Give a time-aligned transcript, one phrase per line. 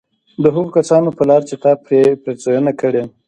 [0.43, 3.03] د هغو كسانو په لار چي تا پرې پېرزوينه كړې